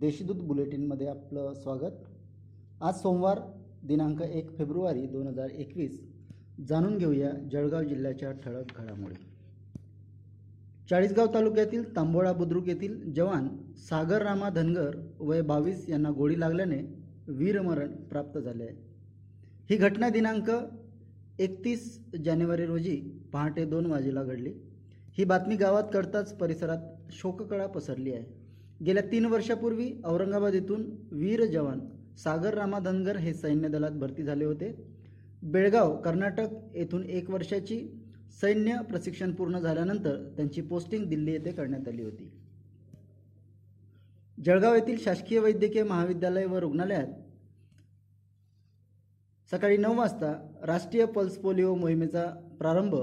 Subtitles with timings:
[0.00, 1.92] देशीदूत बुलेटिनमध्ये आपलं स्वागत.
[2.80, 3.38] आज सोमवार
[3.82, 6.00] दिनांक एक फेब्रुवारी दोन हजार एकवीस.
[6.68, 9.14] जाणून घेऊया जळगाव जिल्ह्याच्या ठळक घडामोडी.
[10.90, 13.48] चाळीसगाव तालुक्यातील तांबोळा बुद्रुक येथील जवान
[13.88, 16.82] सागर रामा धनगर वय बावीस यांना गोळी लागल्याने
[17.28, 18.64] वीरमरण प्राप्त झाले.
[18.64, 18.76] आहे
[19.70, 20.50] ही घटना दिनांक
[21.38, 23.00] एकतीस जानेवारी रोजी
[23.32, 24.52] पहाटे दोन वाजेला घडली.
[25.18, 28.45] ही बातमी गावात कळताच परिसरात शोककळा पसरली आहे.
[28.80, 31.80] गेल्या तीन वर्षापूर्वी औरंगाबाद येथून वीर जवान
[32.18, 34.72] सागर रामा धनगर हे सैन्य दलात भरती झाले होते.
[35.42, 37.78] बेळगाव कर्नाटक येथून एक वर्षाची
[38.40, 42.30] सैन्य प्रशिक्षण पूर्ण झाल्यानंतर त्यांची पोस्टिंग दिल्ली येथे करण्यात आली होती.
[44.38, 47.12] जळगाव येथील शासकीय वैद्यकीय महाविद्यालय व रुग्णालयात
[49.52, 52.24] सकाळी नऊ वाजता राष्ट्रीय पल्स पोलिओ मोहिमेचा
[52.58, 52.94] प्रारंभ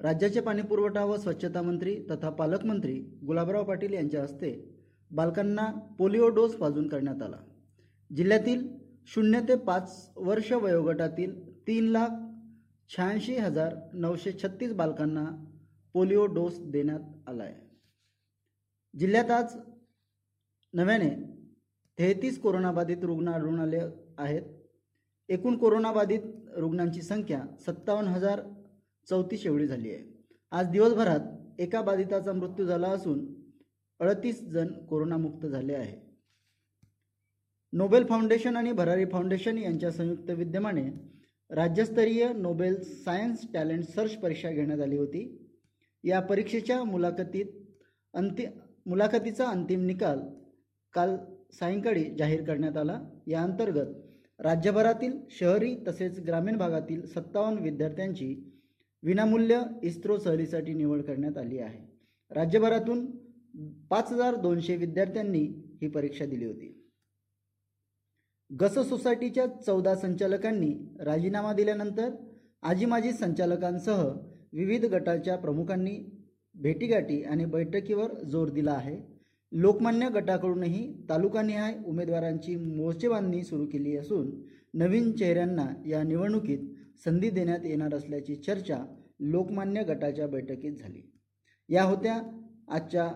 [0.00, 2.94] राज्याचे पाणीपुरवठा व स्वच्छता मंत्री तथा पालकमंत्री
[3.26, 4.52] गुलाबराव पाटील यांच्या हस्ते
[5.10, 7.36] बालकांना पोलिओ डोस पाजून करण्यात आला.
[8.10, 8.66] जिल्ह्यातील
[9.06, 11.34] शून्य ते पाच वर्ष वयोगटातील
[11.66, 12.08] तीन लाख
[12.90, 15.24] शहाऐंशी हजार नऊशे छत्तीस बालकांना
[15.94, 17.54] पोलिओ डोस देण्यात आला आहे
[18.94, 19.56] जिल्ह्यात आज
[20.74, 21.10] नव्याने
[21.98, 23.78] तेहतीस कोरोनाबाधित रुग्ण आढळून आले
[24.18, 24.42] आहेत.
[25.28, 26.20] एकूण कोरोनाबाधित
[26.56, 28.40] रुग्णांची संख्या सत्तावन्न हजार
[29.08, 30.02] चौतीस एवढी झाली आहे.
[30.52, 33.24] आज दिवसभरात एका बाधिताचा मृत्यू झाला असून
[34.00, 35.98] अडतीस जण कोरोनामुक्त झाले आहे
[37.72, 40.84] नोबेल फाउंडेशन आणि भरारी फाउंडेशन यांच्या संयुक्त विद्यमाने
[41.50, 45.22] राज्यस्तरीय नोबेल सायन्स टॅलेंट सर्च परीक्षा घेण्यात आली होती.
[46.04, 47.46] या परीक्षेच्या मुलाखतीत
[48.14, 48.46] अंति
[48.86, 50.20] मुलाखतीचा अंतिम निकाल
[50.94, 51.16] काल
[51.52, 53.00] सायंकाळी जाहीर करण्यात आला.
[53.26, 58.34] या अंतर्गत राज्यभरातील शहरी तसेच ग्रामीण भागातील सत्तावन्न विद्यार्थ्यांची
[59.02, 61.80] विनामूल्य इस्रो सहलीसाठी निवड करण्यात आली आहे.
[62.30, 63.06] राज्यभरातून
[63.90, 65.42] पाच हजार दोनशे विद्यार्थ्यांनी
[65.82, 66.76] ही परीक्षा दिली होती.
[68.50, 72.10] गस सोसायटीच्या चौदा संचालकांनी राजीनामा दिल्यानंतर
[72.62, 74.02] आजी माजी संचालकांसह
[74.52, 75.96] विविध गटाच्या प्रमुखांनी
[76.54, 78.96] भेटीगाठी आणि बैठकीवर जोर दिला आहे.
[79.52, 84.30] लोकमान्य गटाकडूनही तालुकानिहाय उमेदवारांची मोर्चेबांधणी सुरू केली असून
[84.74, 86.68] नवीन चेहऱ्यांना या निवडणुकीत
[87.04, 88.84] संधी देण्यात येणार असल्याची चर्चा
[89.20, 91.02] लोकमान्य गटाच्या बैठकीत झाली.
[91.68, 92.20] या होत्या
[92.68, 93.10] आजच्या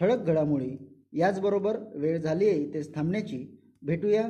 [0.00, 0.76] ठळक घडामोडी.
[1.12, 3.58] याचबरोबर वेळ झाली आहे इथेच थांबण्याची.
[3.82, 4.28] भेटूया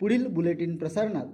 [0.00, 1.26] पुढील बुलेटिन प्रसारणात.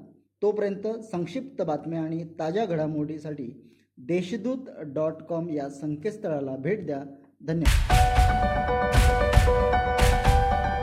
[0.43, 7.03] तोपर्यंत संक्षिप्त बातम्या आणि ताज्या घडामोडीसाठी देशदूत डॉट कॉम या संकेतस्थळाला भेट द्या.
[7.47, 7.98] धन्यवाद.